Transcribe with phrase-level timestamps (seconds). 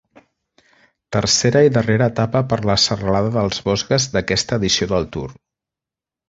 [1.15, 5.31] Tercera i darrera etapa per la serralada dels Vosges d'aquesta edició del Tour.